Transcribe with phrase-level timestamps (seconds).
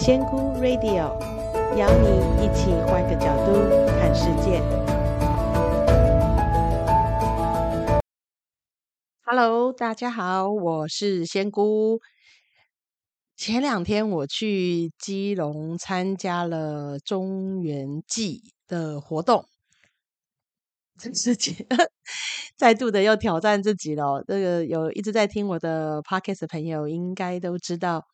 [0.00, 1.08] 仙姑 Radio
[1.76, 3.52] 邀你一起换个角度
[3.98, 4.62] 看世界。
[9.24, 11.98] Hello，大家好，我是仙姑。
[13.36, 19.44] 前两天我去基隆参加了中原祭的活动，
[20.96, 21.66] 自己
[22.56, 24.22] 再度的又挑战自己了。
[24.28, 28.04] 这个有一直在听我的 Podcast 的朋友应该都知道。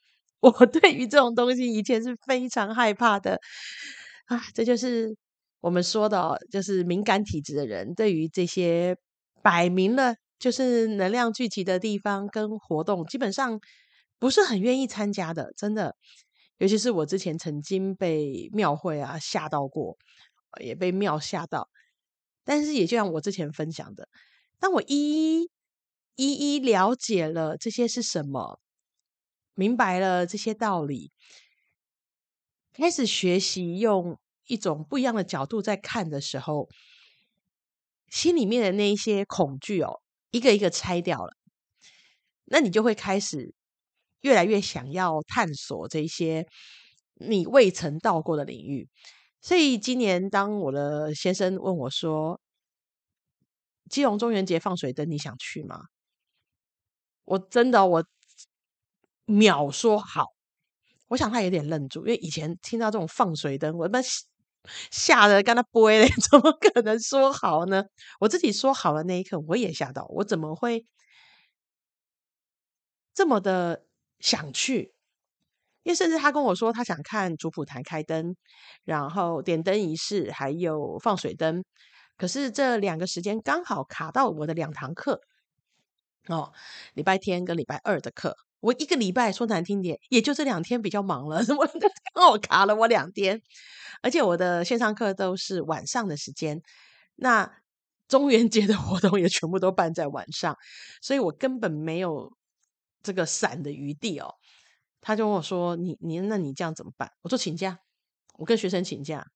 [0.44, 3.40] 我 对于这种东西以前是非常害怕的
[4.26, 5.16] 啊，这就是
[5.60, 8.96] 我们说的，就是敏感体质的人对于这些
[9.42, 13.58] 摆明了就是能量聚集的地方跟活动，基本上
[14.18, 15.96] 不是很愿意参加的，真的。
[16.58, 19.96] 尤其是我之前曾经被庙会啊吓到过，
[20.60, 21.68] 也被庙吓到。
[22.44, 24.08] 但是也就像我之前分享的，
[24.60, 25.48] 当我一一
[26.16, 28.60] 一一了解了这些是什么。
[29.54, 31.12] 明白了这些道理，
[32.72, 36.68] 开始学习用一种不一样的角度在看的时候，
[38.08, 41.36] 心里面的那一些恐惧哦，一个一个拆掉了，
[42.46, 43.54] 那你就会开始
[44.22, 46.46] 越来越想要探索这些
[47.14, 48.88] 你未曾到过的领域。
[49.40, 52.40] 所以今年，当我的先生问我说
[53.90, 55.84] ：“基隆中元节放水灯，你想去吗？”
[57.24, 58.04] 我真的我。
[59.26, 60.26] 秒说好，
[61.08, 64.04] 我想他有点愣住，因为以前听到这种放水灯，我他妈
[64.90, 67.84] 吓得跟他不会嘞， 怎么可能说好呢？
[68.20, 70.86] 我自己说好了那一刻，我也吓到，我怎么会
[73.16, 73.84] 这么的
[74.18, 74.92] 想去？
[75.84, 78.34] 因为甚至他跟我说，他想看主普坛开灯，
[78.84, 81.62] 然后点灯仪式，还有放水灯，
[82.16, 85.20] 可是这两个时间刚好卡到我的两堂课
[86.28, 86.52] 哦，
[86.94, 88.36] 礼拜天跟礼拜二的课。
[88.64, 93.42] 我一个礼拜说难听点，也就这两天比较忙了， 我刚好卡了我两天，
[94.00, 96.62] 而且我的线上课都是晚上的时间，
[97.16, 97.58] 那
[98.08, 100.56] 中元节的活动也全部都办在晚上，
[101.02, 102.34] 所以我根本没有
[103.02, 104.34] 这个散的余地哦。
[105.02, 107.78] 他就跟我说：“你你那你这样怎么办？”我说：“请假，
[108.38, 109.26] 我跟学生请假。”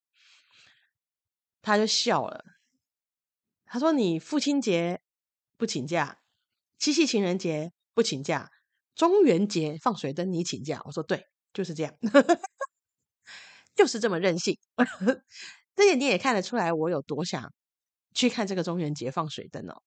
[1.61, 2.43] 他就笑了，
[3.67, 5.01] 他说：“你父亲节
[5.55, 6.17] 不请假，
[6.79, 8.49] 七夕情人节不请假。”
[8.99, 10.81] 中元节放水灯，你请假？
[10.83, 11.93] 我说对，就是这样，
[13.73, 14.57] 就是这么任性。
[15.73, 17.53] 这点你也看得出来，我有多想
[18.13, 19.81] 去看这个中元节放水灯哦。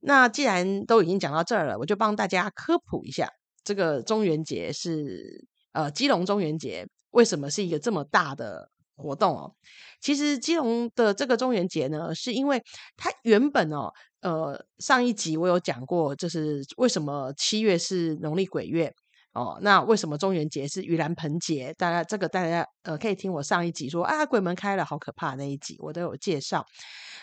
[0.00, 3.28] 那既然都已经讲到这儿了，我就帮大家科普一下，
[3.62, 9.54] 这个中元节是呃基隆中元节为什么是一个这么大的活动哦？
[10.00, 12.62] 其实基隆的这个中元节呢，是因为
[12.96, 13.92] 它原本哦。
[14.24, 18.90] 呃，上一集我有讲过，就是为什么七月是农历鬼月
[19.34, 19.58] 哦？
[19.60, 21.74] 那为什么中元节是盂兰盆节？
[21.76, 26.64] 大家这个大家呃可以听我上一集说啊，鬼门开了，好可怕那一集我都有介绍。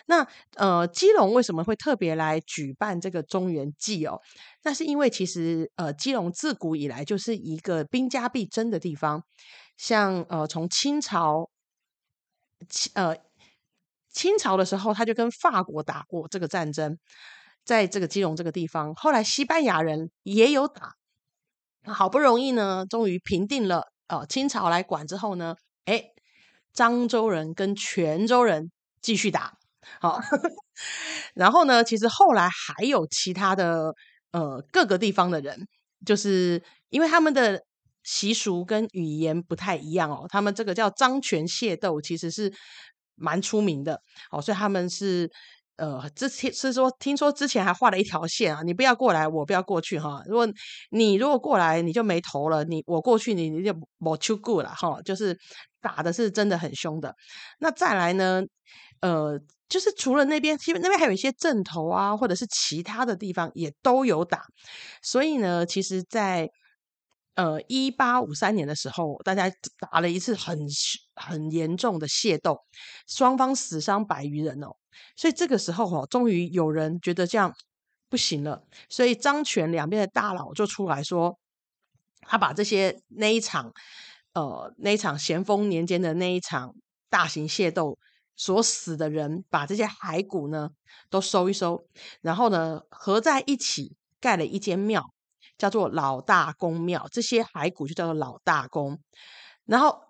[0.05, 4.19] 那呃，基隆为什么会特别来举办这个中元祭哦？
[4.61, 9.23] 那是因为其实呃，基隆自古以来就是一个兵家必争的地方，
[9.75, 11.49] 像呃从清朝，
[12.93, 13.17] 呃。
[14.11, 16.97] 清朝的时候，他就跟法国打过这个战争，
[17.63, 18.93] 在这个基隆这个地方。
[18.95, 20.93] 后来西班牙人也有打，
[21.85, 23.85] 好不容易呢，终于平定了。
[24.07, 25.55] 呃，清朝来管之后呢，
[25.85, 26.03] 哎，
[26.75, 28.69] 漳州人跟泉州人
[29.01, 29.53] 继续打。
[30.01, 30.19] 好，
[31.33, 33.93] 然后呢，其实后来还有其他的
[34.31, 35.67] 呃各个地方的人，
[36.05, 37.63] 就是因为他们的
[38.03, 42.53] 习俗跟语言不太一样哦，他们这个叫漳泉械斗，其实是。
[43.21, 44.01] 蛮出名的
[44.31, 45.29] 哦，所以他们是
[45.77, 50.21] 呃，之前是说，听说之前还画了一条线啊，你不要过来，我不要过去哈。
[50.27, 50.47] 如果
[50.91, 55.01] 你如果过来，你就没头了；你我过去，你你就没出过了哈。
[55.03, 55.35] 就是
[55.81, 57.15] 打的是真的很凶的。
[57.59, 58.43] 那再来呢，
[58.99, 59.39] 呃，
[59.69, 64.43] 就是除了那边，其实那边还有一些镇头啊，或者是其他的地方也都有打。
[65.01, 66.47] 所以呢，其实，在
[67.35, 69.49] 呃，一八五三年的时候，大家
[69.79, 70.67] 打了一次很
[71.15, 72.59] 很严重的械斗，
[73.07, 74.75] 双方死伤百余人哦。
[75.15, 77.55] 所以这个时候哦，终于有人觉得这样
[78.09, 81.39] 不行了，所以张权两边的大佬就出来说，
[82.21, 83.71] 他把这些那一场
[84.33, 86.75] 呃那一场咸丰年间的那一场
[87.09, 87.97] 大型械斗
[88.35, 90.69] 所死的人，把这些骸骨呢
[91.09, 91.87] 都收一收，
[92.21, 95.13] 然后呢合在一起盖了一间庙。
[95.61, 98.99] 叫做老大公庙，这些骸骨就叫做老大公。
[99.65, 100.01] 然后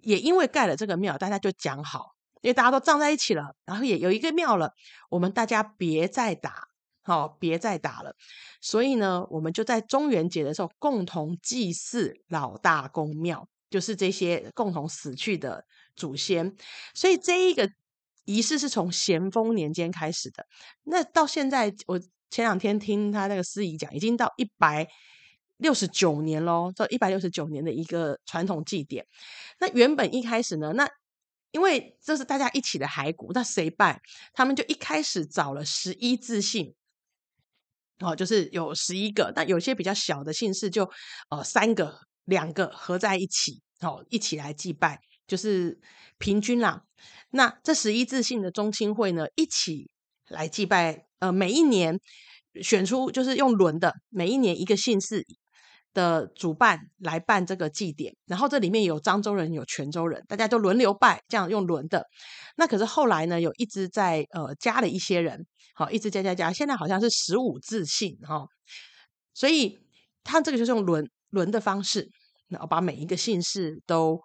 [0.00, 4.72] 也因为盖了这个庙，大家就讲好，因为大家都葬在一起了，然后也有一个庙了，
[5.10, 6.68] 我们大家别再打
[7.02, 8.14] 好，别再打了。
[8.60, 15.64] 所以呢，我们就在中元节的时候共同祭祀老大公庙，就是这些共同死去的
[15.96, 16.54] 祖先。
[16.94, 17.68] 所以这一个
[18.24, 20.46] 仪式是从咸丰年间开始的。
[20.84, 24.86] 那到现在，我前两天听他那个司仪讲，已经到一百
[25.56, 29.06] 六十九年喽，到一百六十九年的一个传统祭典。
[29.60, 30.88] 那原本一开始呢，那
[31.50, 34.00] 因为这是大家一起的骸骨，那谁拜？
[34.32, 36.74] 他们就一开始找了十一字姓。
[38.00, 40.88] 哦，就是有十一个，但有些比较小的姓氏就
[41.30, 45.80] 呃三个、两个合在一起，哦，一起来祭拜，就是
[46.16, 46.84] 平均啦。
[47.30, 49.90] 那这十一字姓的宗亲会呢，一起
[50.28, 51.98] 来祭拜，呃，每一年
[52.62, 55.24] 选出就是用轮的，每一年一个姓氏
[55.94, 62.06] 的主办来办这个祭典，然后这里面有漳州人，有泉州人，大家都轮流拜，这样用轮的。
[62.56, 65.46] 那可是后来呢，有一直在呃加了一些人。
[65.74, 68.44] 好，一直加加加，现在好像是十五字姓哈，
[69.32, 69.78] 所以
[70.24, 72.10] 他这个就是用轮轮的方式，
[72.48, 74.20] 然后把每一个姓氏都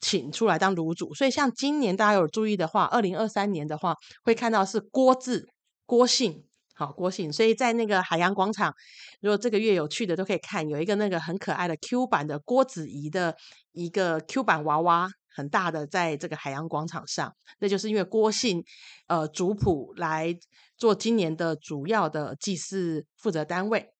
[0.00, 1.14] 请出来当炉主。
[1.14, 5.46] 所以像今年大家有注意的话，二零二三年的话，会看到是郭字
[5.86, 6.44] 郭姓，
[6.74, 7.32] 好郭姓。
[7.32, 8.74] 所以在那个海洋广场，
[9.20, 13.36] 如果这个月有去的都可以看，有一个那个很可爱的 Q 版的郭子仪的
[13.72, 15.10] 一个 Q 版娃娃。
[15.34, 18.62] 很大的，在这个海洋广场上，那就是因为郭姓
[19.06, 20.38] 呃族谱来
[20.76, 23.94] 做今年的主要的祭祀负责单位，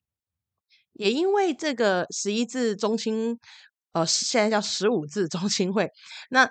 [0.92, 3.40] 也因为这个十一字中心，
[3.92, 5.90] 呃，现在叫十五字中心会，
[6.28, 6.50] 那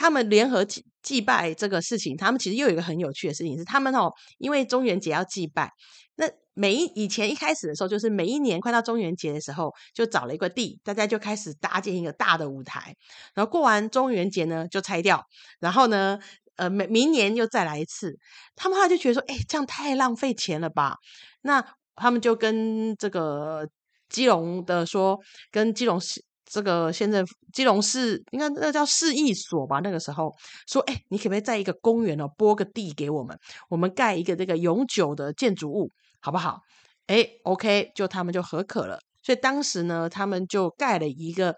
[0.00, 5.70] 他们联合祭祭拜这个事情，他们其实又有一个很有趣的事情是，他们哦，因为中元节要祭拜，
[6.16, 6.26] 那。
[6.52, 12.94] 每一以前一开始的时候，就是每一年快到中元节的时候，就找了一个地，大家就开始搭建一个大的舞台，
[13.34, 15.24] 然后过完中元节呢就拆掉，
[15.60, 16.18] 然后呢，
[16.56, 18.18] 呃，明明年又再来一次。
[18.56, 20.96] 他们后来就觉得说，哎，这样太浪费钱了吧？
[21.42, 21.64] 那
[21.94, 23.66] 他们就跟这个
[24.10, 25.18] 基隆的说，
[25.50, 29.78] 跟基隆市这个县政府，基隆市应该那叫市役所吧？
[29.80, 30.34] 那个时候
[30.66, 33.38] 说，哎，你可不可以在一个公园哦拨个地给我们，
[33.68, 35.88] 我们盖一个这个永久的建筑物？
[36.20, 36.58] 好不好？
[37.06, 38.98] 哎，OK，就他们就合可了。
[39.22, 41.54] 所以当时呢，他们就盖了一个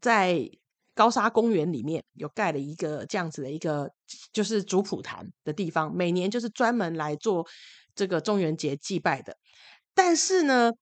[0.00, 0.40] 在
[0.94, 3.88] 高沙公园里面有盖了一个这样子的一个，
[4.32, 7.46] 就是主普坛的地方，每年就是专门来做
[7.94, 9.36] 这个中元节祭拜的。
[9.94, 10.72] 但是呢，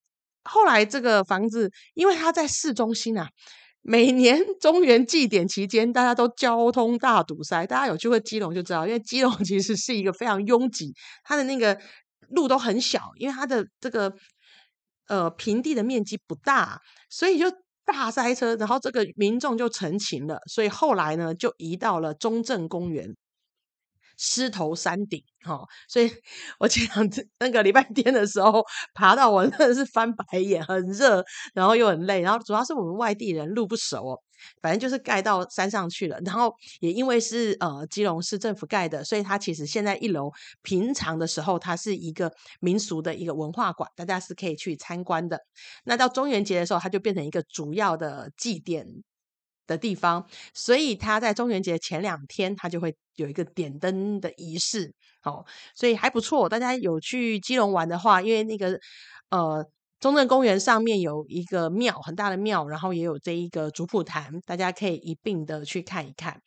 [0.44, 3.28] 后来这个房子因为它在市中心啊，
[3.82, 7.66] 每年 中原祭典期间，大家都交通大堵塞。
[7.66, 10.92] 大家有去过基隆就知道，因为基隆 其实是一个非常拥挤，
[11.24, 11.80] 它的那个。
[12.30, 14.12] 路都很小，因为它的这个
[15.08, 16.80] 呃平地的面积不大，
[17.10, 17.44] 所以就
[17.84, 23.14] 大塞车，然后这个民众就成情了，所以后来呢就移到了中正公园。
[24.16, 26.10] 狮头山顶，哈、所以
[26.58, 28.62] 我前两次那个礼拜天的时候
[28.94, 31.24] 爬到，我真的是翻白眼，很热，
[31.54, 34.18] 然后又很累，然后主要是我们外地人路不熟哦，
[34.62, 40.30] 反正就是盖到山上去了，然后也因为是呃基隆市政府盖的，所以它其实现在一楼
[40.62, 45.38] 平常的时候它是一个民俗的一个文化馆，大家是可以去参观的。
[45.84, 48.86] 那到中元节的时候，它就变成一个主要的祭典
[49.66, 54.92] 的地方，所以他在中元节前两天，他就会有一个点灯的仪式，
[55.24, 55.44] 哦，
[55.74, 56.48] 所以还不错。
[56.48, 58.78] 大家有去基隆玩的话，因为那个
[59.30, 59.64] 呃
[60.00, 66.40] 中正公园上面有一个庙，很大的庙，然后也有这一个主普坛，大家可以一并的去看一看。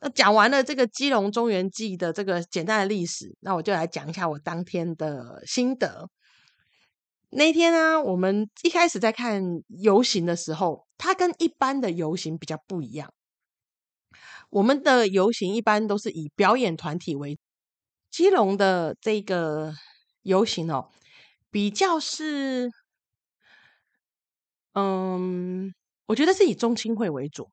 [0.00, 6.08] 那讲完了这个基隆中元祭的这个简单的历史，那我就来讲一下我当天的心得。
[7.30, 13.12] 那天呢，我们一开始在看游行的时候，它跟一般的游行比较不一样。
[14.50, 17.38] 我们的游行一般都是以表演团体为，
[18.10, 19.72] 基隆的这个
[20.22, 20.90] 游行哦，
[21.50, 22.70] 比较是，
[24.74, 25.72] 嗯，
[26.06, 27.48] 我觉得是以中青会为主。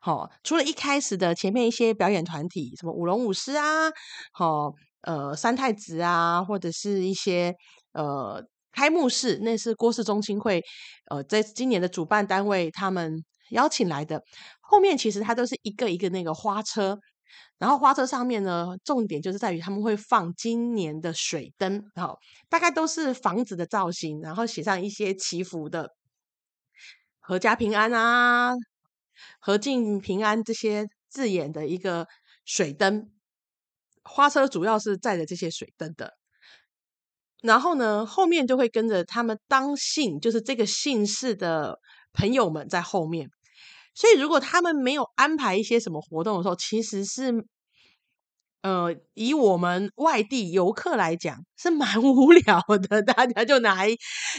[0.00, 3.90] 好，除了一开始的前面一些表演团体，什么舞龙舞狮啊，
[4.32, 7.54] 好，呃，三太子啊，或者是一些
[7.92, 8.44] 呃。
[8.74, 10.62] 开幕式那是郭氏中心会，
[11.10, 14.22] 呃，在今年的主办单位他们邀请来的。
[14.60, 16.98] 后面其实它都是一个一个那个花车，
[17.58, 25.90] 然后花车上面呢，重点就是在于他们会放今年的水灯，好大概都是房子的造型，然后写上一些祈福的
[27.28, 28.52] “阖家平安”啊
[29.44, 32.06] ，“阖境平安”这些字眼的一个
[32.44, 33.10] 水灯。
[34.02, 36.12] 花车主要是载着这些水灯的。
[37.44, 41.78] 然后呢，后面就会跟着他们当姓，就是这个姓氏的
[42.14, 43.28] 朋友们在后面。
[43.94, 47.44] 所以，如果他们没有安排一些什么活动的时候，其实是
[48.62, 53.02] 呃，以我们外地游客来讲，是蛮 无聊的。
[53.02, 53.94] 大家就拿一，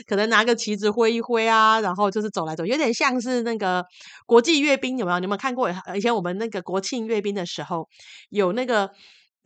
[0.07, 3.85] 可能拿个旗子挥一挥啊，然后就是走来走，有点像是那个
[4.25, 5.19] 国际阅兵，有没有？
[5.19, 5.69] 你有没有看过？
[5.95, 7.87] 以前我们那个国庆阅兵的时候，
[8.29, 8.89] 有那个。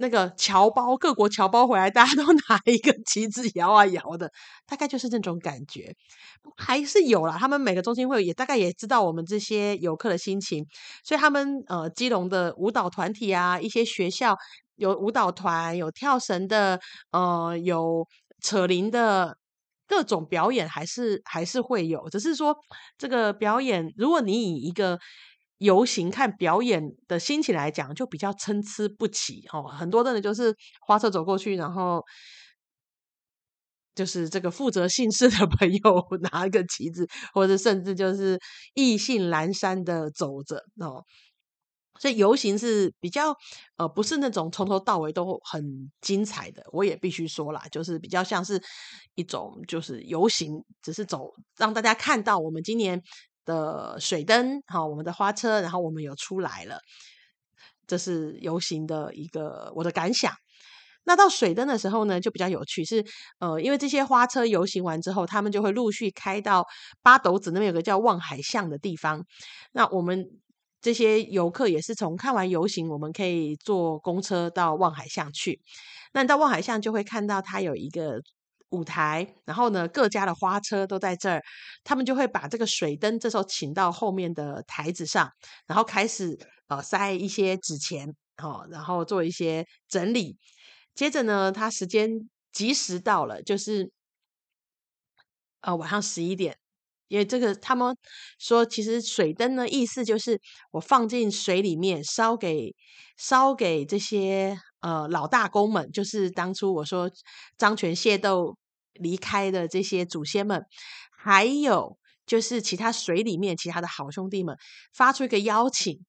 [0.02, 4.32] 那个侨胞，各国侨胞回来，大家都 拿一个旗子摇啊摇的，
[4.66, 5.94] 大概就是那种感觉，
[6.56, 7.38] 还是有啦。
[7.38, 10.66] 他们每个中心会也大概也知道我们这些游客的心情，
[11.04, 14.38] 所以他们呃，基隆的舞蹈团体啊，一些学校
[14.78, 16.80] 有舞蹈团，有跳绳的，
[17.12, 18.08] 呃，有
[18.42, 19.38] 扯铃的，
[19.86, 22.56] 各种表演还是还是会有，只是说
[22.98, 24.98] 这个表演，如果你以一个。
[25.60, 29.64] 游行看表演的心情来讲，就比较参差不齐哦。
[29.64, 30.56] 很多的人就是
[30.88, 32.04] 花车走过去，然后
[33.96, 38.40] 就是这个负责姓氏的朋友 拿一个旗子，或者甚至就是
[38.74, 41.04] 意兴阑珊的走着哦。
[42.00, 43.36] 所以游行是比较
[43.76, 46.64] 呃，不是那种从头到尾都很精彩的。
[46.72, 48.62] 我也必须说啦，就是比较像是
[49.16, 53.04] 一种就是游行，只是走让大家看到我们今年。
[53.46, 56.80] 的水灯，好，我们的花车，然后我们有出来了，
[57.88, 60.34] 这是游行的一个我的感想。
[61.06, 63.04] 那到水灯的时候呢，就比较有趣，是
[63.40, 66.66] 呃，因为这些花车游行完之后，他们就会陆续开到
[67.02, 69.26] 八斗子那边有个叫望海巷的地方。
[69.72, 70.24] 那我们
[70.82, 75.60] 这些游客也是从看完游行，我们可以坐公车到望海巷去。
[76.14, 78.22] 那到望海巷就会看到它有一个。
[78.70, 81.42] 舞台，然后呢，各家的花车都在这儿，
[81.84, 85.28] 他们就会把这个水灯这时候请到后面的台子上，
[85.66, 90.38] 然后开始呃塞一些纸钱，哦，然后做一些整理。
[90.94, 93.92] 接着呢，他时间及时到了，就是
[95.62, 96.56] 呃晚上十一点，
[97.08, 97.98] 因为这个他们
[98.38, 100.40] 说，其实水灯呢意思就是
[100.72, 102.76] 我放进水里面烧给
[103.18, 104.60] 烧给这些。
[104.82, 107.12] 呃，老大公们就是当初我说
[107.58, 108.56] 张权械斗
[109.00, 110.64] 离开的这些祖先们，
[111.12, 114.56] 还有就是其他水里面其他的好兄弟们，
[114.94, 116.06] 发出一个邀请，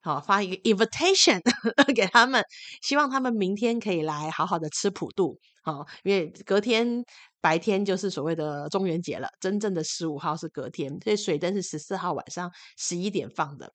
[0.00, 1.40] 好，发一个 invitation
[1.94, 2.42] 给他们，
[2.82, 7.04] 希望他们明天可以来好好的吃普渡，好，因为隔天。
[7.40, 13.72] 白天就是所谓的中元节了，真正的十五号是隔天，所以水灯是十四号晚上十一点放的。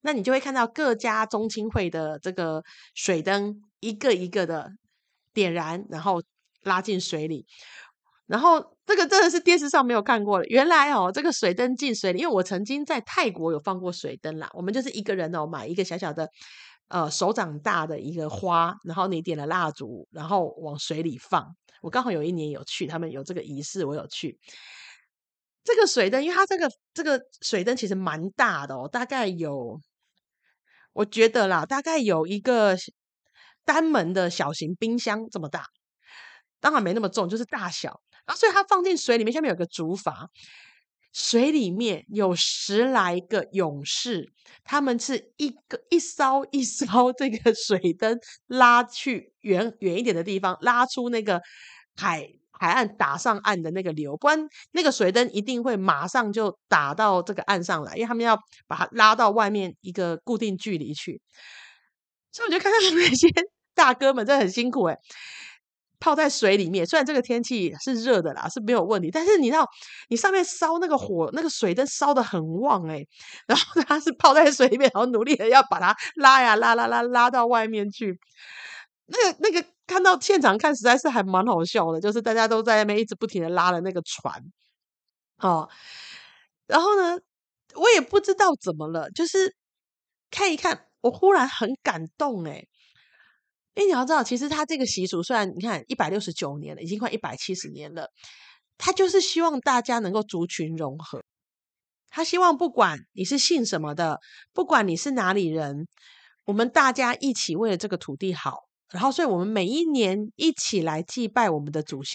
[0.00, 2.64] 那你就会看到各家宗亲会的这个
[2.94, 4.70] 水灯一个一个的
[5.34, 6.22] 点燃，然后
[6.62, 7.44] 拉进水里。
[8.26, 14.48] 然后这个真的是电视上没有看过的，原来哦，这个水灯进水里，因为我曾经在泰国有放过水灯啦。
[14.54, 16.28] 我们就是一个人哦，买一个小小的
[16.88, 21.54] 呃手掌大的一个花，然后你点了蜡烛，然后往水里放。
[21.82, 24.38] 我刚好有一年有去，他们有这个仪式，我有去。
[25.64, 29.78] 这个水灯，因为它这个这个水灯其实蛮大的哦，大概有，
[30.92, 32.76] 我觉得啦，大概有一个
[33.64, 35.66] 单门的小型冰箱这么大，
[36.60, 38.00] 当然没那么重，就是大小。
[38.26, 40.12] 然后所以它放进水里面，下面有个竹筏。
[41.14, 44.32] 水里面有十来个勇士，
[44.64, 51.38] 他们是一个一艘一艘这个水灯拉去远远一点的地方，拉出那个
[51.94, 54.38] 海海岸打上岸的那个流，不然
[54.70, 58.34] 那个水灯一定会马上就打到这个岸上来，因为他们要
[58.66, 61.20] 把它拉到外面一个固定距离去。
[62.32, 63.28] 所以我就看到那些
[63.74, 64.98] 大哥们真的很辛苦诶、欸
[66.02, 69.08] 泡在水里面，虽然这个天气是热的啦，是没有问题。
[69.12, 69.64] 但是你知道，
[70.08, 73.06] 你上面烧那个火，那个水灯烧得很旺诶，
[73.46, 78.18] 然后它是泡在水里面，然后努力的要把它拉呀拉拉拉拉到外面去。
[79.06, 84.34] 那个那个看到现场看，实在是还蛮好笑的，就是大家都在那边一直不停的拉了那个船，
[85.40, 85.68] 哦，
[86.66, 87.18] 然后呢，
[87.76, 89.54] 我也不知道怎么了，就是
[90.30, 92.68] 看一看，我忽然很感动诶。
[93.74, 98.10] 因为你要知道，其实他这个习俗虽然你看一百六十九年了，已经快一百七十年了，
[98.76, 101.22] 他就是希望大家能够族群融合。
[102.10, 104.20] 他希望不管你是姓什么的，
[104.52, 105.86] 不管你是哪里人，
[106.44, 108.64] 我们大家一起为了这个土地好。
[108.90, 112.14] 然后，所以我们每一年一起来祭拜我们的祖先。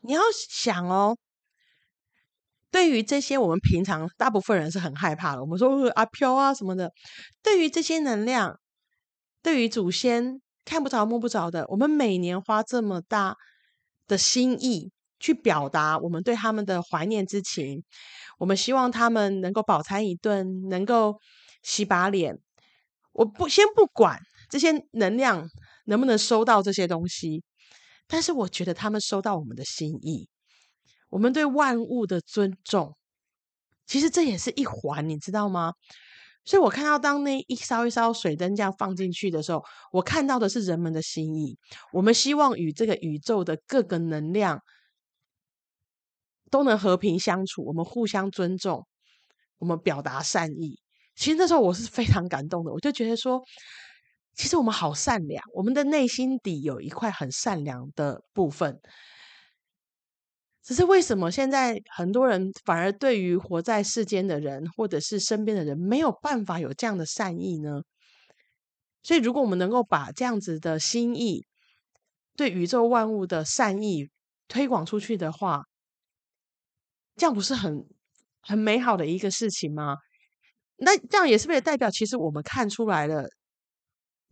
[0.00, 1.18] 你要想哦，
[2.70, 6.90] 对于这些我们平常大部分人是很害怕的，我们说阿飘啊什么的。
[7.42, 8.58] 对于这些能量，
[9.42, 10.40] 对于祖先。
[10.64, 13.36] 看不着摸不着的，我们每年花这么大
[14.06, 14.90] 的心意
[15.20, 17.82] 去表达我们对他们的怀念之情，
[18.38, 21.18] 我们希望他们能够饱餐一顿，能够
[21.62, 22.38] 洗把脸。
[23.12, 24.18] 我不先不管
[24.50, 25.48] 这些能量
[25.86, 27.42] 能不能收到这些东西，
[28.06, 30.28] 但是我觉得他们收到我们的心意，
[31.10, 32.96] 我们对万物的尊重，
[33.86, 35.74] 其实这也是一环，你知道吗？
[36.44, 41.56] 所以我看到当那一艘一艘水灯这样放进去的时候，我看到的是人们的心意。
[41.92, 44.60] 我们希望与这个宇宙的各个能量
[46.50, 48.86] 都能和平相处，我们互相尊重，
[49.58, 50.78] 我们表达善意。
[51.16, 53.42] 其实那时候我是非常感动的，我就觉得说，
[54.34, 58.80] 其实我们好善良，我们的内心底有一块很善良的部分。
[60.64, 67.82] 只是为什么现在很多人反而对于活在世间的人，或者是身边的人，没有办法有这样的善意呢？
[69.02, 71.44] 所以，如果我们能够把这样子的心意，
[72.34, 74.08] 对宇宙万物的善意
[74.48, 75.64] 推广出去的话，
[77.16, 77.84] 这样不是很
[78.40, 79.98] 很美好的一个事情吗？
[80.76, 83.28] 那这样也是不是代表，其实我们看出来了？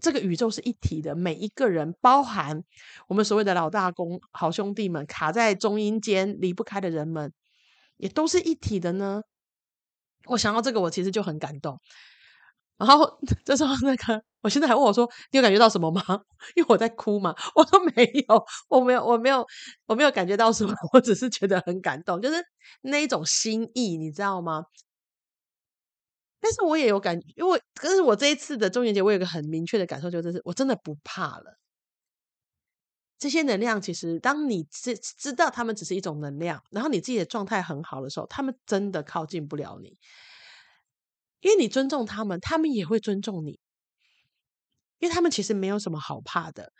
[0.02, 2.64] 这个宇宙是一体的，每一个人，包含
[3.08, 7.32] 我们所谓的老大公、好兄弟们，卡在中阴间离不开的人们，
[7.96, 9.22] 也都是一体的呢。
[10.26, 11.78] 我想到这个，我其实就很感动。
[12.78, 16.02] 然后 这时候，那个我现在还问我说：“你有感觉到什么吗？”
[16.56, 17.34] 因为我在哭嘛。
[17.54, 19.46] 我说：“没有，我没有，我没有，
[19.86, 22.42] 我没有感觉到什么，我只是觉得很感动，就是
[22.82, 24.64] 那一种心意，你知道吗？”
[26.44, 31.56] 但是我也有感，因为可是我这一次的中元节，我有个很明确的感受，就是我真的不怕了。
[33.16, 39.96] 这些能量其实，当你知知道他们只是一种能量，然后你自己的状态很好的时候，他们真的靠近不了你，
[41.40, 43.60] 因为你尊重他们，他们也会尊重你，
[44.98, 46.72] 因为他们其实没有什么好怕的。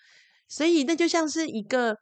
[0.49, 1.97] 所以那就像是一个，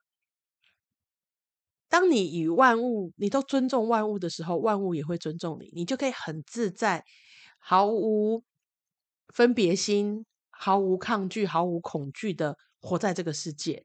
[1.91, 7.05] 当你与万物，你都尊重万物的时候，万物也会尊重你，你就可以很自在。
[7.61, 8.43] 毫无
[9.29, 13.85] 分别心，毫无抗拒，毫无恐惧的活在这个世界。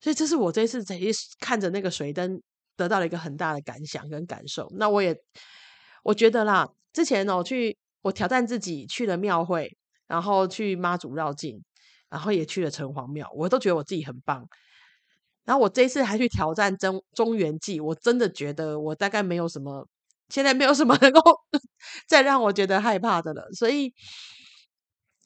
[0.00, 0.98] 所以，这是我这次在
[1.38, 2.40] 看着那个水灯，
[2.76, 4.70] 得到了一个很大的感想跟感受。
[4.76, 5.14] 那我也
[6.02, 11.62] 我觉得啦，之前呢，我去我挑战自己去了庙会，然后去妈祖绕境，
[12.08, 14.48] 然后也去了城隍庙，我都觉得我自己很棒。
[15.44, 19.86] 然后我这一次还去挑战中中原祭，我真的觉得我大概没有什么。
[20.34, 21.20] 现在没有什么能够
[22.08, 23.92] 再让我觉得害怕的了，所以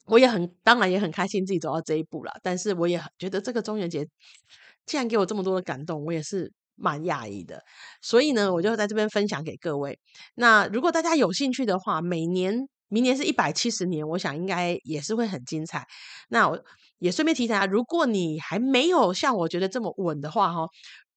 [0.05, 2.31] 我也很当然也很开心自己走到这一步了。
[2.43, 4.07] 但是我也觉得这个中元节
[4.85, 7.63] 既然给我这么多的感动，我也是蛮讶异的。
[8.03, 9.99] 所以呢，我就在这边分享给各位。
[10.35, 15.85] 那如果大家有兴趣的话，每年明年是一百七十年，我想应该也是会很精彩。
[16.29, 16.63] 那我
[16.99, 20.67] 也顺便提醒大家，如果你还没有像我觉得这么稳的话，哈。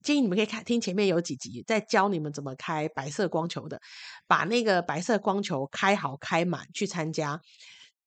[0.03, 3.81] 建议你们可以看听前面有几集，在教你们怎么开白色光球的，
[4.27, 7.41] 把那个白色光球开好开满去参加，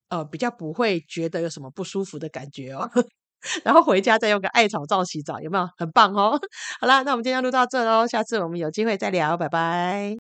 [0.10, 2.90] 呃，比较不会觉得有什么不舒服的感觉哦。
[3.64, 6.40] 然后回家再用个艾草皂洗澡，有没有很棒哦？
[6.82, 10.14] 好啦，那我们今天就录到这喽，下次我们有机会再聊，拜拜。